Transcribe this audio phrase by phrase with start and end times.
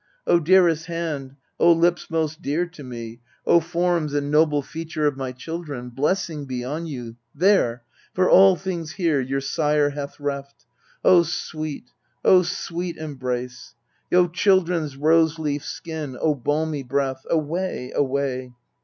[0.25, 1.71] O dearest hand, O.
[1.71, 6.63] lips most dear to me, O form and noble feature of my children, Blessing be
[6.63, 7.83] on you there!
[8.15, 10.65] for all things here Your sire hath reft.
[11.05, 11.91] O sweet,
[12.25, 13.75] O sweet embrace!
[14.11, 17.23] O children's rose leaf skin, O balmy breath!
[17.29, 18.53] Away, away